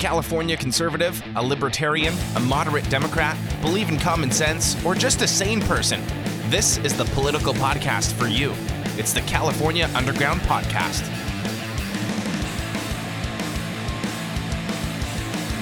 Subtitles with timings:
[0.00, 5.60] California conservative, a libertarian, a moderate Democrat, believe in common sense, or just a sane
[5.60, 6.02] person,
[6.48, 8.54] this is the political podcast for you.
[8.96, 11.06] It's the California Underground Podcast.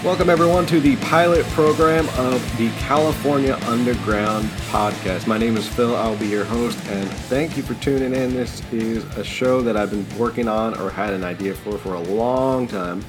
[0.05, 5.27] Welcome, everyone, to the pilot program of the California Underground Podcast.
[5.27, 5.97] My name is Phil.
[5.97, 8.35] I'll be your host, and thank you for tuning in.
[8.35, 11.95] This is a show that I've been working on or had an idea for for
[11.95, 13.05] a long time.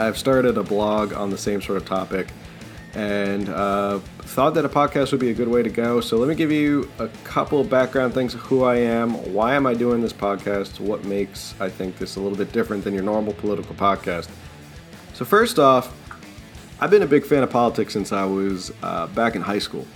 [0.00, 2.28] I've started a blog on the same sort of topic
[2.94, 6.00] and uh, thought that a podcast would be a good way to go.
[6.00, 9.66] So, let me give you a couple background things of who I am, why am
[9.66, 13.02] I doing this podcast, what makes I think this a little bit different than your
[13.02, 14.30] normal political podcast.
[15.12, 15.94] So, first off,
[16.80, 19.86] I've been a big fan of politics since I was uh, back in high school.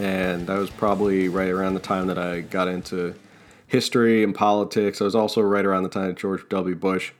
[0.00, 3.14] And that was probably right around the time that I got into
[3.68, 5.00] history and politics.
[5.00, 6.74] I was also right around the time that George W.
[6.74, 7.12] Bush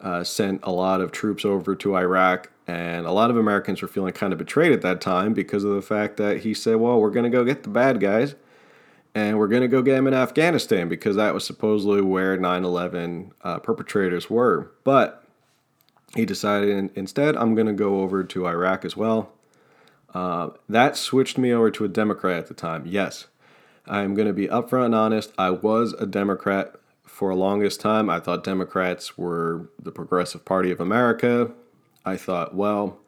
[0.00, 2.50] uh, sent a lot of troops over to Iraq.
[2.66, 5.74] And a lot of Americans were feeling kind of betrayed at that time because of
[5.74, 8.34] the fact that he said, well, we're going to go get the bad guys
[9.14, 12.64] and we're going to go get them in Afghanistan because that was supposedly where 9
[12.64, 14.70] 11 uh, perpetrators were.
[14.84, 15.24] But
[16.14, 19.32] he decided instead, I'm going to go over to Iraq as well.
[20.14, 22.86] Uh, that switched me over to a Democrat at the time.
[22.86, 23.26] Yes,
[23.86, 25.32] I'm going to be upfront and honest.
[25.36, 26.74] I was a Democrat
[27.08, 28.08] for a longest time.
[28.08, 31.50] I thought Democrats were the progressive party of America.
[32.04, 32.98] I thought, well,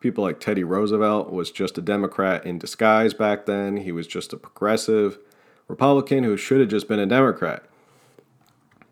[0.00, 3.78] people like Teddy Roosevelt was just a Democrat in disguise back then.
[3.78, 5.18] He was just a progressive
[5.66, 7.64] Republican who should have just been a Democrat.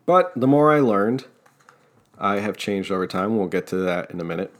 [0.05, 1.25] But the more I learned,
[2.17, 3.37] I have changed over time.
[3.37, 4.53] We'll get to that in a minute.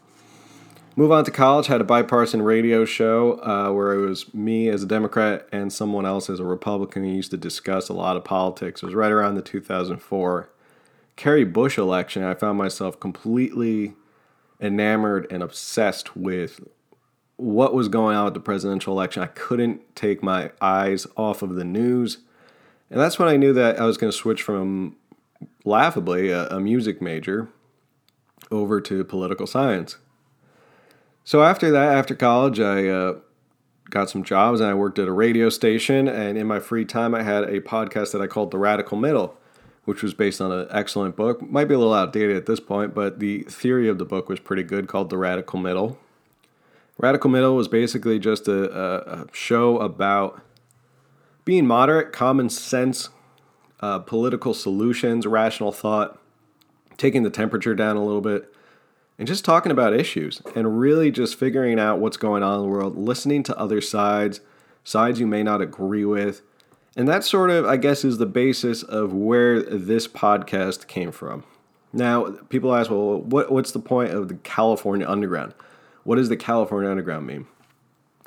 [0.98, 1.68] Move on to college.
[1.68, 6.08] Had a bipartisan radio show uh, where it was me as a Democrat and someone
[6.08, 7.04] else as a Republican.
[7.04, 8.82] We used to discuss a lot of politics.
[8.82, 10.50] It was right around the 2004
[11.16, 12.24] Kerry Bush election.
[12.24, 13.94] I found myself completely
[14.60, 16.68] enamored and obsessed with
[17.36, 19.22] what was going on with the presidential election.
[19.22, 22.18] I couldn't take my eyes off of the news.
[22.90, 24.96] And that's when I knew that I was going to switch from
[25.64, 27.50] laughably, a, a music major,
[28.50, 29.98] over to political science.
[31.28, 33.16] So after that, after college, I uh,
[33.90, 36.08] got some jobs and I worked at a radio station.
[36.08, 39.38] And in my free time, I had a podcast that I called The Radical Middle,
[39.84, 41.42] which was based on an excellent book.
[41.42, 44.40] Might be a little outdated at this point, but the theory of the book was
[44.40, 46.00] pretty good, called The Radical Middle.
[46.98, 50.42] Radical Middle was basically just a, a, a show about
[51.44, 53.10] being moderate, common sense
[53.82, 56.22] uh, political solutions, rational thought,
[56.96, 58.50] taking the temperature down a little bit,
[59.18, 62.68] and just talking about issues and really just figuring out what's going on in the
[62.68, 64.42] world, listening to other sides,
[64.84, 66.42] sides you may not agree with.
[66.96, 71.44] And that sort of, I guess, is the basis of where this podcast came from.
[71.94, 75.54] Now, people ask, well, what, what's the point of the California Underground?
[76.04, 77.48] What does the California Underground mean?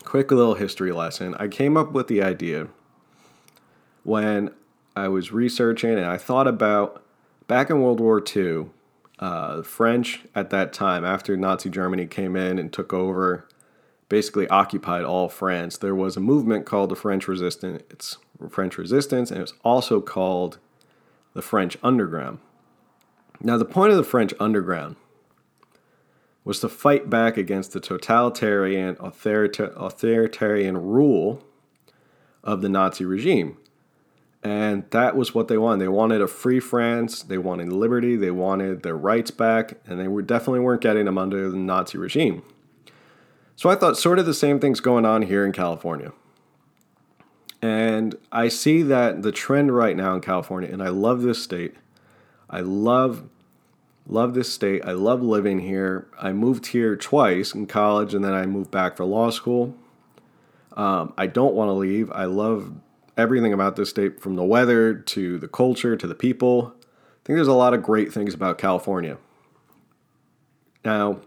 [0.04, 1.34] Quick little history lesson.
[1.38, 2.68] I came up with the idea
[4.02, 4.50] when
[4.96, 7.04] I was researching and I thought about
[7.46, 8.66] back in World War II,
[9.20, 13.46] uh, French at that time, after Nazi Germany came in and took over,
[14.08, 15.76] basically occupied all France.
[15.78, 17.82] There was a movement called the French Resistance.
[17.90, 20.58] It's French Resistance, and it was also called
[21.34, 22.38] the French Underground.
[23.42, 24.96] Now, the point of the French Underground
[26.42, 31.44] was to fight back against the totalitarian, authoritarian rule
[32.42, 33.58] of the Nazi regime.
[34.42, 35.84] And that was what they wanted.
[35.84, 37.22] They wanted a free France.
[37.22, 38.16] They wanted liberty.
[38.16, 39.74] They wanted their rights back.
[39.86, 42.42] And they were definitely weren't getting them under the Nazi regime.
[43.54, 46.12] So I thought sort of the same thing's going on here in California.
[47.60, 51.74] And I see that the trend right now in California, and I love this state.
[52.48, 53.28] I love
[54.06, 54.82] love this state.
[54.84, 56.08] I love living here.
[56.18, 59.76] I moved here twice in college, and then I moved back for law school.
[60.74, 62.10] Um, I don't want to leave.
[62.12, 62.72] I love
[63.16, 66.74] everything about this state from the weather to the culture to the people.
[66.76, 69.18] I think there's a lot of great things about California.
[70.84, 71.20] Now,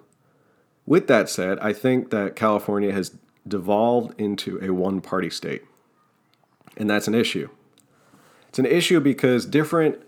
[0.85, 3.17] with that said, I think that California has
[3.47, 5.63] devolved into a one party state.
[6.75, 7.49] And that's an issue.
[8.49, 10.01] It's an issue because different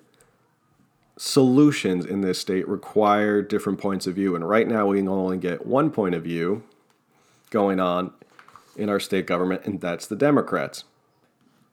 [1.17, 4.35] solutions in this state require different points of view.
[4.35, 6.63] And right now, we can only get one point of view
[7.49, 8.11] going on
[8.75, 10.83] in our state government, and that's the Democrats.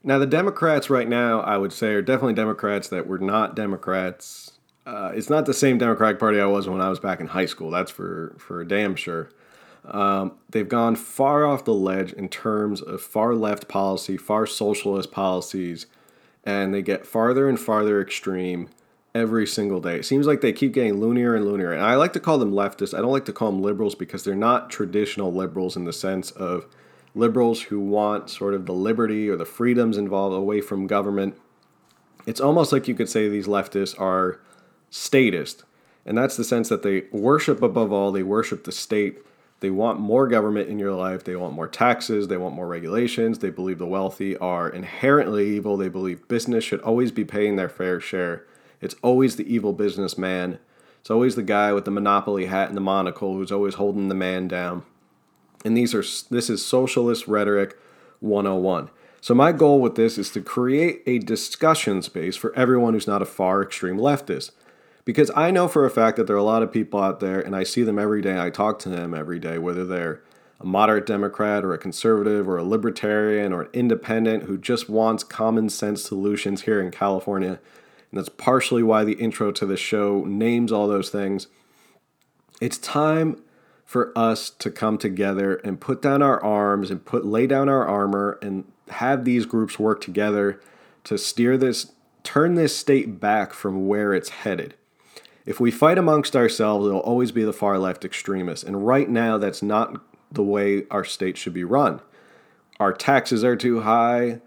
[0.04, 4.52] Now, the Democrats right now, I would say, are definitely Democrats that were not Democrats.
[4.84, 7.46] Uh, it's not the same Democratic Party I was when I was back in high
[7.46, 7.70] school.
[7.70, 9.30] That's for for damn sure.
[9.84, 15.10] Um, they've gone far off the ledge in terms of far left policy, far socialist
[15.10, 15.86] policies,
[16.44, 18.68] and they get farther and farther extreme
[19.14, 19.96] every single day.
[19.96, 21.72] It seems like they keep getting loonier and loonier.
[21.72, 22.96] And I like to call them leftists.
[22.96, 26.30] I don't like to call them liberals because they're not traditional liberals in the sense
[26.30, 26.66] of
[27.14, 31.36] liberals who want sort of the liberty or the freedoms involved away from government.
[32.26, 34.40] It's almost like you could say these leftists are
[34.90, 35.64] statist.
[36.04, 39.18] And that's the sense that they worship above all, they worship the state.
[39.60, 41.22] They want more government in your life.
[41.22, 42.26] They want more taxes.
[42.26, 43.38] They want more regulations.
[43.38, 45.76] They believe the wealthy are inherently evil.
[45.76, 48.44] They believe business should always be paying their fair share.
[48.80, 50.58] It's always the evil businessman.
[50.98, 54.16] It's always the guy with the monopoly hat and the monocle who's always holding the
[54.16, 54.82] man down.
[55.64, 57.76] And these are this is socialist rhetoric
[58.20, 58.90] 101.
[59.20, 63.22] So my goal with this is to create a discussion space for everyone who's not
[63.22, 64.50] a far extreme leftist.
[65.04, 67.40] Because I know for a fact that there are a lot of people out there
[67.40, 70.22] and I see them every day, I talk to them every day whether they're
[70.60, 75.24] a moderate Democrat or a conservative or a libertarian or an independent who just wants
[75.24, 77.60] common sense solutions here in California.
[78.10, 81.48] And that's partially why the intro to the show names all those things.
[82.60, 83.42] It's time
[83.92, 87.86] for us to come together and put down our arms and put lay down our
[87.86, 90.58] armor and have these groups work together
[91.04, 91.92] to steer this
[92.22, 94.74] turn this state back from where it's headed.
[95.44, 98.64] If we fight amongst ourselves, it'll always be the far left extremists.
[98.64, 100.00] And right now that's not
[100.30, 102.00] the way our state should be run.
[102.80, 104.40] Our taxes are too high,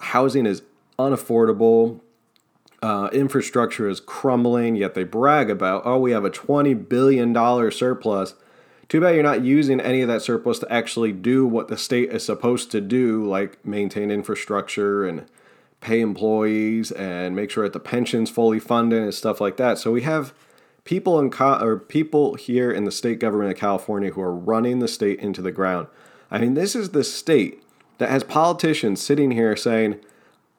[0.00, 0.62] housing is
[0.98, 2.00] unaffordable,
[2.82, 7.34] uh, infrastructure is crumbling, yet they brag about, oh, we have a $20 billion
[7.70, 8.34] surplus.
[8.88, 12.10] Too bad you're not using any of that surplus to actually do what the state
[12.10, 15.26] is supposed to do, like maintain infrastructure and
[15.80, 19.78] pay employees and make sure that the pension's fully funded and stuff like that.
[19.78, 20.34] So we have
[20.84, 24.78] people in Co- or people here in the state government of California who are running
[24.78, 25.88] the state into the ground.
[26.30, 27.62] I mean, this is the state
[27.98, 29.96] that has politicians sitting here saying,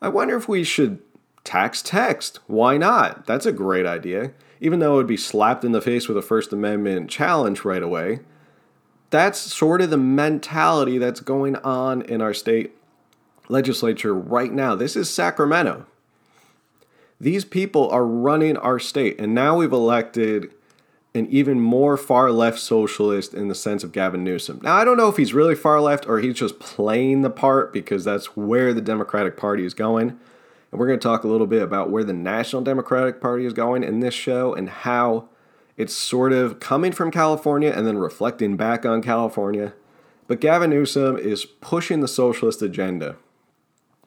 [0.02, 1.00] "I wonder if we should
[1.44, 2.40] tax text.
[2.48, 3.26] Why not?
[3.28, 4.32] That's a great idea."
[4.62, 7.84] Even though it would be slapped in the face with a First Amendment challenge right
[7.84, 8.20] away.
[9.10, 12.76] That's sort of the mentality that's going on in our state
[13.48, 14.76] legislature right now.
[14.76, 15.86] This is Sacramento.
[17.20, 20.52] These people are running our state, and now we've elected
[21.14, 24.60] an even more far left socialist in the sense of Gavin Newsom.
[24.62, 27.72] Now, I don't know if he's really far left or he's just playing the part
[27.72, 30.20] because that's where the Democratic Party is going.
[30.76, 33.54] And we're going to talk a little bit about where the National Democratic Party is
[33.54, 35.30] going in this show and how
[35.78, 39.72] it's sort of coming from California and then reflecting back on California.
[40.28, 43.16] But Gavin Newsom is pushing the socialist agenda.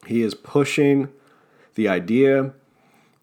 [0.05, 1.09] He is pushing
[1.73, 2.53] the idea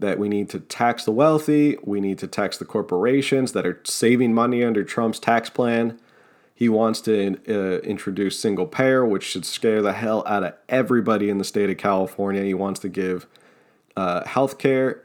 [0.01, 3.81] that we need to tax the wealthy, we need to tax the corporations that are
[3.85, 6.01] saving money under Trump's tax plan.
[6.57, 11.29] He wants to uh, introduce single payer, which should scare the hell out of everybody
[11.29, 12.43] in the state of California.
[12.43, 13.27] He wants to give
[13.95, 15.03] uh, health care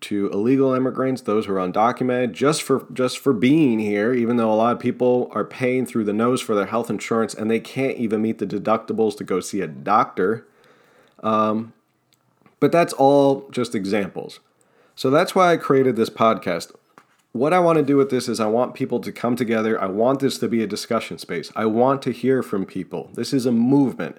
[0.00, 4.14] to illegal immigrants, those who are undocumented, just for just for being here.
[4.14, 7.34] Even though a lot of people are paying through the nose for their health insurance
[7.34, 10.46] and they can't even meet the deductibles to go see a doctor.
[11.22, 11.74] Um,
[12.60, 14.40] but that's all just examples.
[14.96, 16.72] So that's why I created this podcast.
[17.34, 19.82] What I want to do with this is I want people to come together.
[19.82, 21.50] I want this to be a discussion space.
[21.56, 23.10] I want to hear from people.
[23.14, 24.18] This is a movement.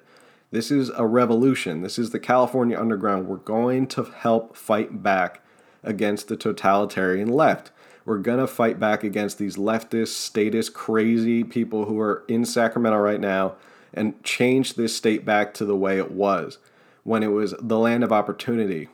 [0.50, 1.80] This is a revolution.
[1.80, 3.26] This is the California Underground.
[3.26, 5.40] We're going to help fight back
[5.82, 7.70] against the totalitarian left.
[8.04, 12.98] We're going to fight back against these leftist, statist, crazy people who are in Sacramento
[12.98, 13.54] right now
[13.94, 16.58] and change this state back to the way it was
[17.02, 18.90] when it was the land of opportunity,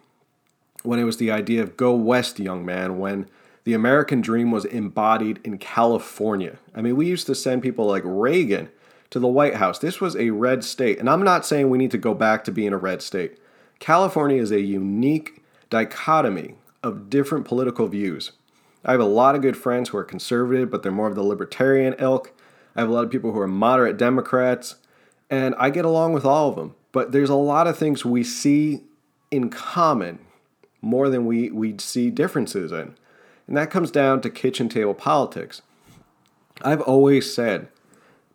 [0.84, 3.28] when it was the idea of go west, young man, when
[3.64, 6.58] the American dream was embodied in California.
[6.74, 8.70] I mean, we used to send people like Reagan
[9.10, 9.78] to the White House.
[9.78, 10.98] This was a red state.
[10.98, 13.38] And I'm not saying we need to go back to being a red state.
[13.78, 18.32] California is a unique dichotomy of different political views.
[18.84, 21.22] I have a lot of good friends who are conservative, but they're more of the
[21.22, 22.32] libertarian ilk.
[22.74, 24.76] I have a lot of people who are moderate Democrats,
[25.30, 26.74] and I get along with all of them.
[26.90, 28.82] But there's a lot of things we see
[29.30, 30.18] in common
[30.80, 32.96] more than we, we see differences in.
[33.52, 35.60] And that comes down to kitchen table politics.
[36.62, 37.68] I've always said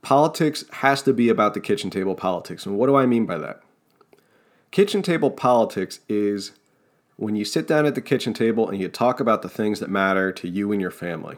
[0.03, 2.67] politics has to be about the kitchen table politics.
[2.67, 3.63] And what do I mean by that?
[4.69, 6.51] Kitchen table politics is
[7.15, 9.89] when you sit down at the kitchen table and you talk about the things that
[9.89, 11.37] matter to you and your family.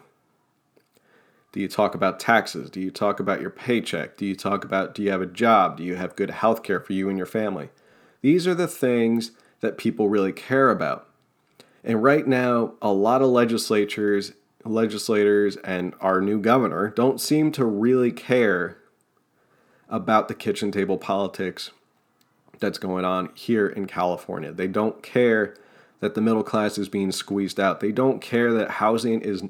[1.54, 2.70] Do you talk about taxes?
[2.70, 4.18] Do you talk about your paycheck?
[4.18, 5.78] Do you talk about do you have a job?
[5.78, 7.70] Do you have good health care for you and your family?
[8.22, 9.32] These are the things
[9.62, 11.09] that people really care about.
[11.84, 14.34] And right now, a lot of legislatures,
[14.66, 18.78] legislators and our new governor don't seem to really care
[19.90, 21.72] about the kitchen table politics
[22.60, 24.52] that's going on here in California.
[24.52, 25.56] They don't care
[26.00, 27.80] that the middle class is being squeezed out.
[27.80, 29.44] They don't care that housing is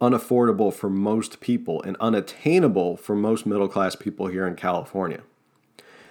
[0.00, 5.22] unaffordable for most people and unattainable for most middle class people here in California.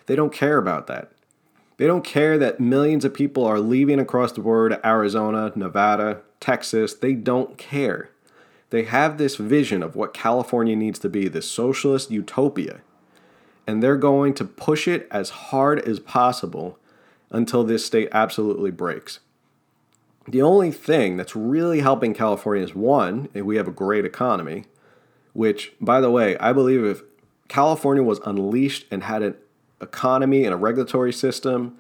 [0.05, 1.11] They don't care about that.
[1.77, 6.93] They don't care that millions of people are leaving across the board Arizona, Nevada, Texas.
[6.93, 8.09] They don't care.
[8.71, 12.81] They have this vision of what California needs to be, this socialist utopia.
[13.65, 16.79] And they're going to push it as hard as possible
[17.29, 19.19] until this state absolutely breaks.
[20.27, 24.65] The only thing that's really helping California is one, we have a great economy,
[25.33, 27.03] which, by the way, I believe if
[27.47, 29.35] California was unleashed and had an
[29.81, 31.77] economy and a regulatory system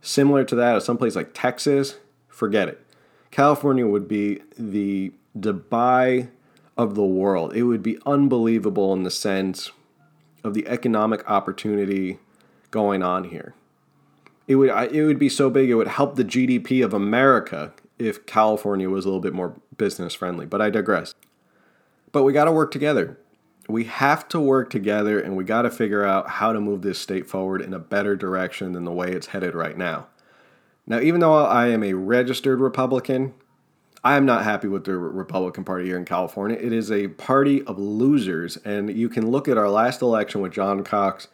[0.00, 1.96] similar to that of some someplace like Texas,
[2.28, 2.84] forget it.
[3.30, 6.28] California would be the Dubai
[6.76, 7.54] of the world.
[7.54, 9.70] It would be unbelievable in the sense
[10.44, 12.18] of the economic opportunity
[12.70, 13.54] going on here.
[14.46, 18.24] It would it would be so big it would help the GDP of America if
[18.24, 20.46] California was a little bit more business friendly.
[20.46, 21.14] But I digress.
[22.12, 23.18] But we got to work together.
[23.68, 26.98] We have to work together and we got to figure out how to move this
[26.98, 30.08] state forward in a better direction than the way it's headed right now.
[30.86, 33.34] Now, even though I am a registered Republican,
[34.02, 36.56] I am not happy with the Republican Party here in California.
[36.58, 40.52] It is a party of losers, and you can look at our last election with
[40.52, 41.28] John Cox.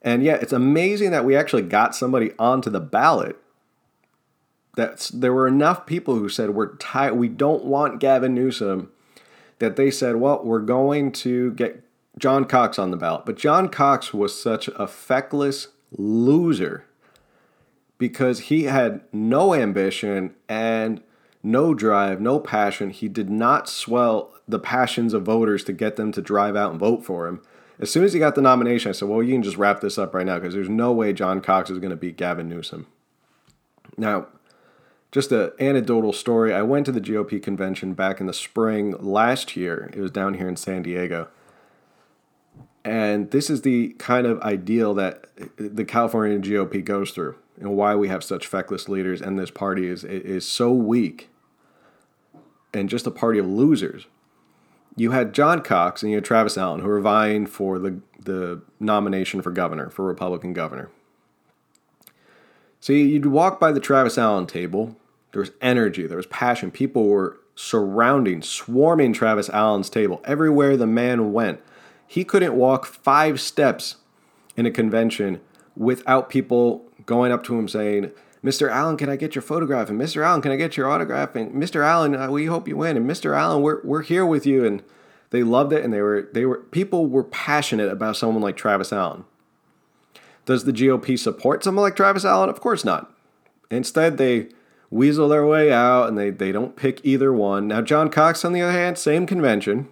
[0.00, 3.36] And yeah, it's amazing that we actually got somebody onto the ballot.
[4.76, 8.92] That's there were enough people who said we're tired, we don't want Gavin Newsom,
[9.58, 11.84] that they said, well, we're going to get
[12.18, 13.26] John Cox on the ballot.
[13.26, 16.84] But John Cox was such a feckless loser
[17.98, 21.02] because he had no ambition and
[21.42, 22.90] no drive, no passion.
[22.90, 26.80] He did not swell the passions of voters to get them to drive out and
[26.80, 27.40] vote for him.
[27.78, 29.98] As soon as he got the nomination, I said, well, you can just wrap this
[29.98, 32.86] up right now because there's no way John Cox is going to beat Gavin Newsom.
[33.96, 34.28] Now,
[35.14, 36.52] just an anecdotal story.
[36.52, 39.88] I went to the GOP convention back in the spring last year.
[39.94, 41.28] It was down here in San Diego.
[42.84, 47.94] And this is the kind of ideal that the California GOP goes through and why
[47.94, 51.30] we have such feckless leaders and this party is is so weak
[52.74, 54.06] and just a party of losers.
[54.96, 58.62] You had John Cox and you had Travis Allen who were vying for the, the
[58.80, 60.90] nomination for governor, for Republican governor.
[62.80, 64.96] See, you'd walk by the Travis Allen table,
[65.34, 66.70] there was energy, there was passion.
[66.70, 70.22] People were surrounding, swarming Travis Allen's table.
[70.24, 71.60] Everywhere the man went,
[72.06, 73.96] he couldn't walk five steps
[74.56, 75.40] in a convention
[75.76, 78.12] without people going up to him saying,
[78.44, 78.70] Mr.
[78.70, 79.90] Allen, can I get your photograph?
[79.90, 80.24] And Mr.
[80.24, 81.34] Allen, can I get your autograph?
[81.34, 81.84] And Mr.
[81.84, 82.96] Allen, uh, we hope you win.
[82.96, 83.36] And Mr.
[83.36, 84.64] Allen, we're, we're here with you.
[84.64, 84.82] And
[85.30, 85.82] they loved it.
[85.82, 89.24] And they were, they were, people were passionate about someone like Travis Allen.
[90.44, 92.50] Does the GOP support someone like Travis Allen?
[92.50, 93.10] Of course not.
[93.70, 94.50] Instead, they
[94.94, 97.66] weasel their way out and they, they don't pick either one.
[97.66, 99.88] Now, John Cox, on the other hand, same convention.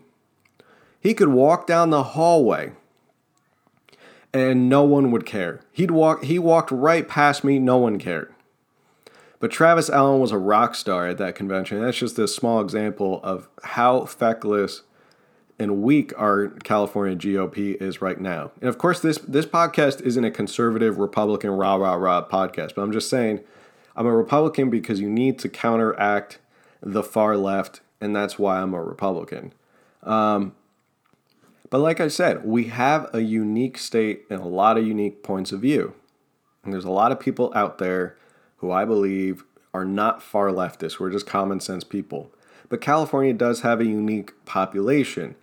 [1.00, 2.72] He could walk down the hallway
[4.32, 5.60] and no one would care.
[5.72, 8.32] He'd walk he walked right past me, no one cared.
[9.40, 11.80] But Travis Allen was a rock star at that convention.
[11.80, 14.82] That's just a small example of how feckless
[15.58, 18.52] and weak our California GOP is right now.
[18.60, 22.82] And of course, this this podcast isn't a conservative Republican rah rah rah podcast, but
[22.82, 23.40] I'm just saying
[23.96, 26.38] I'm a Republican because you need to counteract
[26.80, 29.52] the far left, and that's why I'm a Republican.
[30.02, 30.54] Um,
[31.70, 35.52] but like I said, we have a unique state and a lot of unique points
[35.52, 35.94] of view.
[36.64, 38.16] And there's a lot of people out there
[38.58, 39.44] who I believe
[39.74, 41.00] are not far leftist.
[41.00, 42.30] We're just common sense people.
[42.68, 45.34] But California does have a unique population.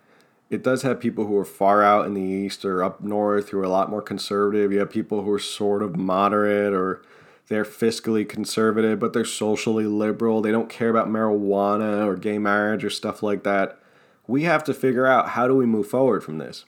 [0.49, 3.59] It does have people who are far out in the east or up north who
[3.59, 4.71] are a lot more conservative.
[4.71, 7.01] You have people who are sort of moderate or
[7.49, 10.41] they're fiscally conservative, but they're socially liberal.
[10.41, 13.79] They don't care about marijuana or gay marriage or stuff like that.
[14.27, 16.65] We have to figure out how do we move forward from this?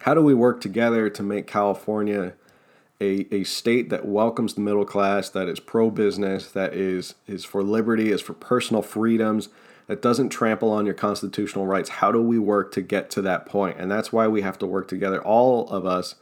[0.00, 2.34] How do we work together to make California
[3.00, 7.44] a, a state that welcomes the middle class, that is pro business, that is, is
[7.44, 9.50] for liberty, is for personal freedoms,
[9.86, 11.90] that doesn't trample on your constitutional rights.
[11.90, 13.76] How do we work to get to that point?
[13.78, 16.14] And that's why we have to work together, all of us.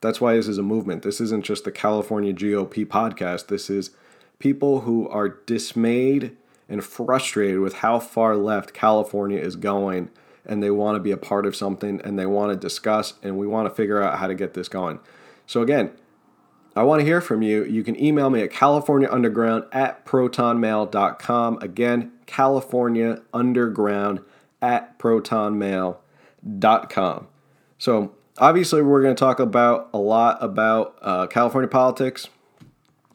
[0.00, 1.02] That's why this is a movement.
[1.02, 3.48] This isn't just the California GOP podcast.
[3.48, 3.90] This is
[4.38, 6.36] people who are dismayed
[6.68, 10.10] and frustrated with how far left California is going
[10.44, 13.38] and they want to be a part of something and they want to discuss and
[13.38, 14.98] we want to figure out how to get this going.
[15.46, 15.92] So again,
[16.76, 17.64] I want to hear from you.
[17.64, 21.58] You can email me at californiaunderground at protonmail.com.
[21.60, 24.20] Again, California Underground
[24.62, 27.26] at protonmail.com.
[27.78, 32.28] So, obviously, we're going to talk about a lot about uh, California politics.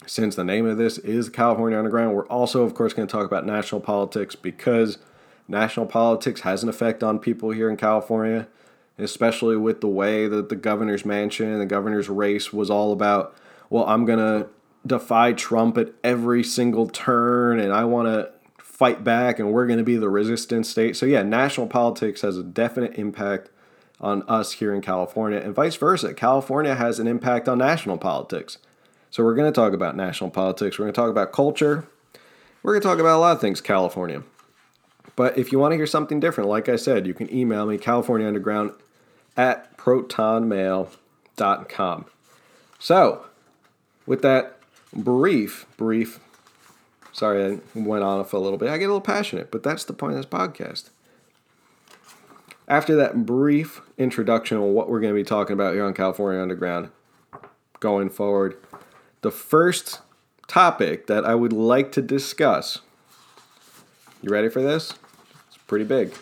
[0.06, 3.26] since the name of this is California Underground, we're also, of course, going to talk
[3.26, 4.98] about national politics because
[5.48, 8.48] national politics has an effect on people here in California,
[8.98, 13.36] especially with the way that the governor's mansion and the governor's race was all about,
[13.70, 14.50] well, I'm going to
[14.86, 19.80] defy Trump at every single turn and I want to fight back and we're going
[19.80, 20.96] to be the resistance state.
[20.96, 23.50] So, yeah, national politics has a definite impact
[24.04, 26.14] on us here in California, and vice versa.
[26.14, 28.60] California has an impact on national politics.
[29.10, 31.88] So, we're going to talk about national politics, we're going to talk about culture,
[32.62, 34.22] we're going to talk about a lot of things California.
[35.16, 37.78] But if you want to hear something different, like I said, you can email me,
[37.78, 38.74] California Underground
[39.38, 42.06] at protonmail.com.
[42.80, 43.26] So,
[44.06, 44.60] with that
[44.94, 46.20] brief, brief,
[47.12, 48.70] sorry I went on for a little bit.
[48.70, 50.90] I get a little passionate, but that's the point of this podcast.
[52.68, 56.42] After that brief introduction on what we're going to be talking about here on California
[56.42, 56.90] Underground
[57.80, 58.56] going forward,
[59.22, 60.02] the first
[60.48, 62.80] topic that I would like to discuss.
[64.22, 64.94] You ready for this?
[65.48, 66.14] It's pretty big.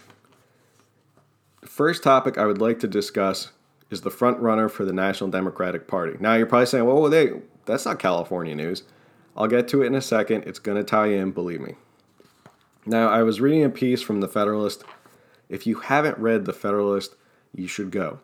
[1.62, 3.52] The first topic I would like to discuss
[3.92, 6.18] is the front runner for the National Democratic Party.
[6.20, 7.32] Now you're probably saying, "Well, they
[7.66, 8.84] that's not California news."
[9.36, 10.44] I'll get to it in a second.
[10.46, 11.76] It's going to tie in, believe me.
[12.86, 14.84] Now, I was reading a piece from the Federalist
[15.52, 17.16] if you haven't read The Federalist,
[17.54, 18.20] you should go.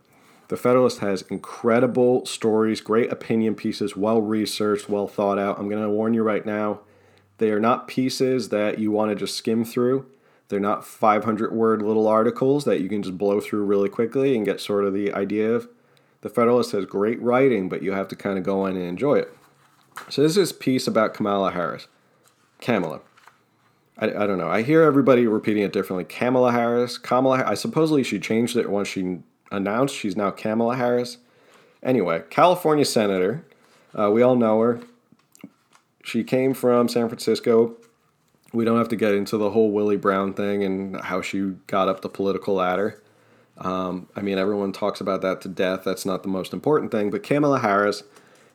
[0.47, 5.59] The Federalist has incredible stories, great opinion pieces, well researched, well thought out.
[5.59, 6.79] I'm going to warn you right now,
[7.37, 10.07] they are not pieces that you want to just skim through.
[10.49, 14.45] They're not 500 word little articles that you can just blow through really quickly and
[14.45, 15.67] get sort of the idea of.
[16.21, 19.15] The Federalist has great writing, but you have to kind of go in and enjoy
[19.15, 19.37] it.
[20.09, 21.87] So, this is a piece about Kamala Harris.
[22.61, 23.01] Kamala.
[23.99, 24.49] I, I don't know.
[24.49, 26.05] I hear everybody repeating it differently.
[26.05, 27.43] Kamala Harris, Kamala.
[27.45, 29.19] I supposedly she changed it once she
[29.51, 31.17] announced she's now Kamala Harris.
[31.81, 33.45] Anyway, California senator.
[33.97, 34.81] Uh, we all know her.
[36.03, 37.75] She came from San Francisco.
[38.53, 41.89] We don't have to get into the whole Willie Brown thing and how she got
[41.89, 43.01] up the political ladder.
[43.57, 45.83] Um, I mean, everyone talks about that to death.
[45.83, 47.09] That's not the most important thing.
[47.09, 48.03] But Kamala Harris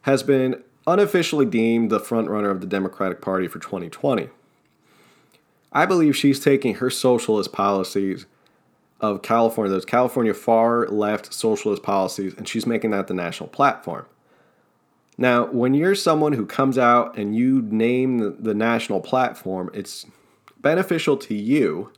[0.02, 4.28] has been unofficially deemed the frontrunner of the Democratic Party for 2020.
[5.72, 8.26] I believe she's taking her socialist policies
[9.00, 14.06] of California, those California far left socialist policies, and she's making that the national platform.
[15.18, 20.06] Now, when you're someone who comes out and you name the, national platform, it's
[20.60, 21.92] beneficial to you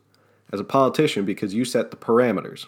[0.52, 2.66] as a politician because you set the parameters.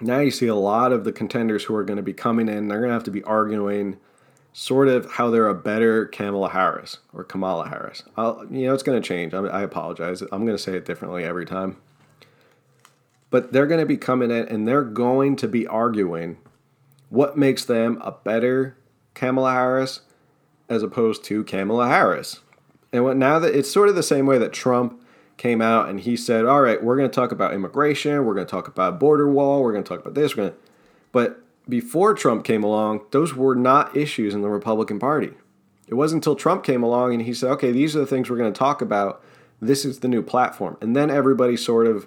[0.00, 2.68] Now you see a lot of the contenders who are going to be coming in,
[2.68, 3.98] they're going to have to be arguing
[4.58, 8.02] sort of how they're a better Kamala Harris or Kamala Harris.
[8.16, 9.32] I'll, you know, it's going to change.
[9.32, 10.20] I, I apologize.
[10.20, 11.76] I'm going to say it differently every time.
[13.30, 16.38] But they're going to be coming in and they're going to be arguing
[17.08, 18.76] what makes them a better
[19.14, 20.00] Kamala Harris
[20.68, 22.40] as opposed to Kamala Harris.
[22.92, 25.00] And what now that it's sort of the same way that Trump
[25.36, 28.46] came out and he said, "All right, we're going to talk about immigration, we're going
[28.46, 30.58] to talk about border wall, we're going to talk about this, we're going to
[31.12, 35.32] but before Trump came along, those were not issues in the Republican Party.
[35.86, 38.36] It wasn't until Trump came along and he said, okay, these are the things we're
[38.36, 39.22] going to talk about.
[39.60, 40.76] This is the new platform.
[40.80, 42.06] And then everybody sort of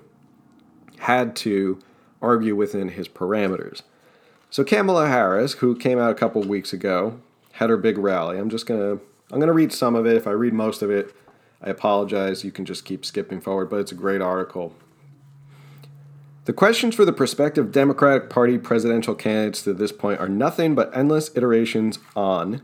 [0.99, 1.79] had to
[2.21, 3.81] argue within his parameters.
[4.49, 7.19] So Kamala Harris, who came out a couple weeks ago,
[7.53, 8.37] had her big rally.
[8.37, 10.17] I'm just going to I'm going to read some of it.
[10.17, 11.15] If I read most of it,
[11.61, 12.43] I apologize.
[12.43, 14.75] You can just keep skipping forward, but it's a great article.
[16.45, 20.95] The questions for the prospective Democratic Party presidential candidates to this point are nothing but
[20.95, 22.63] endless iterations on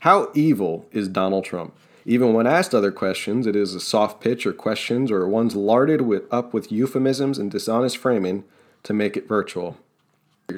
[0.00, 1.74] how evil is Donald Trump?
[2.04, 6.02] Even when asked other questions, it is a soft pitch or questions or ones larded
[6.02, 8.44] with, up with euphemisms and dishonest framing
[8.84, 9.76] to make it virtual.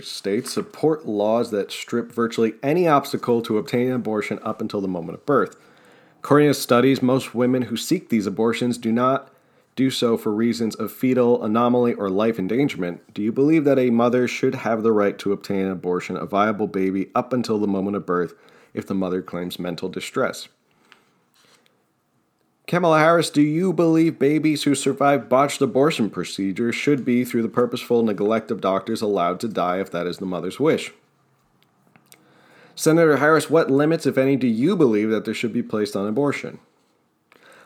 [0.03, 5.16] States support laws that strip virtually any obstacle to obtaining abortion up until the moment
[5.16, 5.57] of birth.
[6.18, 9.33] According to studies, most women who seek these abortions do not
[9.76, 13.90] do so for reasons of fetal anomaly or life endangerment, do you believe that a
[13.90, 17.66] mother should have the right to obtain an abortion, a viable baby, up until the
[17.66, 18.35] moment of birth
[18.74, 20.48] if the mother claims mental distress?
[22.66, 27.48] Kamala Harris, do you believe babies who survive botched abortion procedures should be, through the
[27.48, 30.92] purposeful neglect of doctors, allowed to die if that is the mother's wish?
[32.76, 36.06] Senator Harris, what limits, if any, do you believe that there should be placed on
[36.06, 36.61] abortion?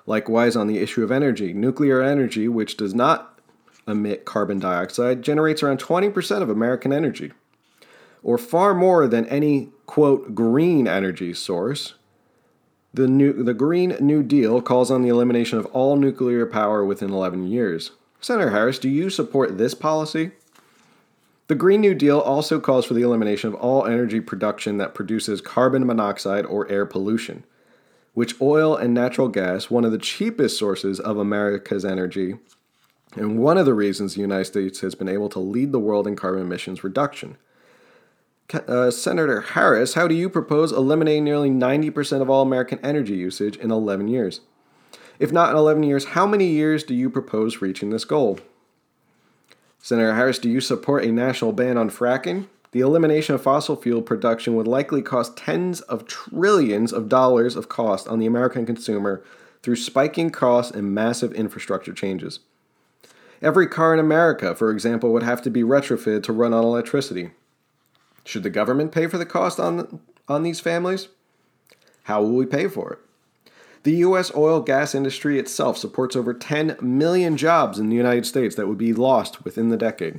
[0.07, 3.39] Likewise, on the issue of energy, nuclear energy, which does not
[3.87, 7.33] emit carbon dioxide, generates around 20% of American energy,
[8.23, 11.95] or far more than any, quote, green energy source.
[12.93, 17.11] The, new, the Green New Deal calls on the elimination of all nuclear power within
[17.11, 17.91] 11 years.
[18.21, 20.31] Senator Harris, do you support this policy?
[21.49, 25.43] The Green New Deal also calls for the elimination of all energy production that produces
[25.43, 27.45] carbon monoxide or air pollution.
[28.15, 32.37] Which oil and natural gas, one of the cheapest sources of America's energy,
[33.17, 36.07] and one of the reasons the United States has been able to lead the world
[36.07, 37.37] in carbon emissions reduction.
[38.53, 43.57] Uh, Senator Harris, how do you propose eliminating nearly 90% of all American energy usage
[43.57, 44.41] in 11 years?
[45.19, 48.39] If not in 11 years, how many years do you propose reaching this goal?
[49.79, 52.49] Senator Harris, do you support a national ban on fracking?
[52.75, 57.69] The elimination of fossil fuel production would likely cost tens of trillions of dollars of
[57.69, 59.23] cost on the American consumer
[59.63, 62.41] through spiking costs and massive infrastructure changes.
[63.41, 67.31] Every car in America, for example, would have to be retrofitted to run on electricity.
[68.25, 71.07] Should the government pay for the cost on, on these families?
[72.03, 72.99] How will we pay for it?
[73.85, 74.35] The U.S.
[74.35, 78.79] oil gas industry itself supports over 10 million jobs in the United States that would
[78.79, 80.19] be lost within the decade.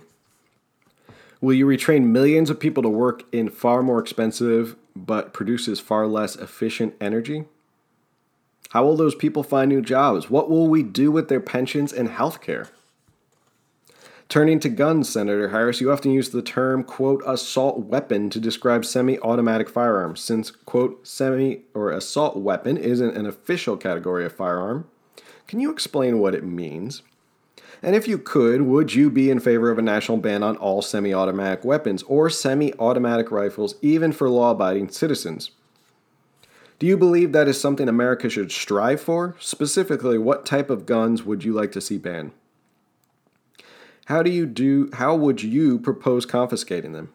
[1.45, 6.07] Will you retrain millions of people to work in far more expensive but produces far
[6.07, 7.45] less efficient energy?
[8.71, 10.27] How will those people find new jobs?
[10.27, 12.69] What will we do with their pensions and health care?
[14.27, 18.83] Turning to guns, Senator Harris, you often use the term, quote, assault weapon to describe
[18.83, 24.89] semi automatic firearms, since, quote, semi or assault weapon isn't an official category of firearm.
[25.45, 27.03] Can you explain what it means?
[27.85, 30.81] And if you could, would you be in favor of a national ban on all
[30.81, 35.51] semi automatic weapons or semi automatic rifles, even for law abiding citizens?
[36.79, 39.35] Do you believe that is something America should strive for?
[39.39, 42.31] Specifically, what type of guns would you like to see banned?
[44.05, 47.13] How do you do how would you propose confiscating them?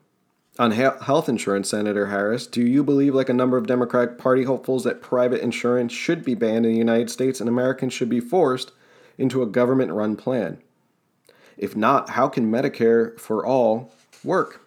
[0.57, 4.85] On health insurance, Senator Harris, do you believe, like a number of Democratic Party hopefuls,
[4.85, 8.71] that private insurance should be banned in the United States and Americans should be forced
[9.21, 10.59] into a government run plan?
[11.57, 13.93] If not, how can Medicare for all
[14.25, 14.63] work?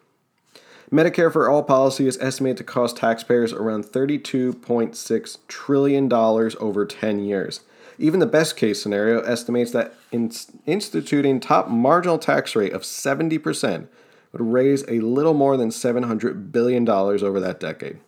[0.91, 7.61] Medicare for all policy is estimated to cost taxpayers around $32.6 trillion over 10 years.
[7.97, 10.31] Even the best case scenario estimates that in
[10.67, 13.87] instituting top marginal tax rate of 70%
[14.31, 17.99] would raise a little more than $700 billion over that decade.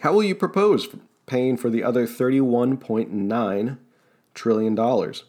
[0.00, 0.88] How will you propose
[1.26, 3.78] paying for the other $31.9
[4.38, 4.74] trillion?
[4.74, 5.24] dollars.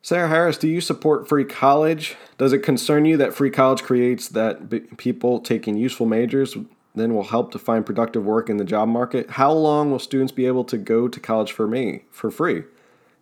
[0.00, 2.16] Senator Harris, do you support free college?
[2.38, 6.56] Does it concern you that free college creates that people taking useful majors
[6.94, 9.30] then will help to find productive work in the job market?
[9.32, 12.62] How long will students be able to go to college for me for free?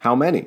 [0.01, 0.47] How many?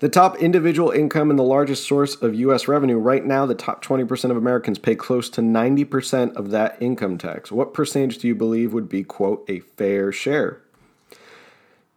[0.00, 3.84] The top individual income and the largest source of US revenue right now, the top
[3.84, 7.52] 20% of Americans pay close to 90% of that income tax.
[7.52, 10.61] What percentage do you believe would be, quote, a fair share?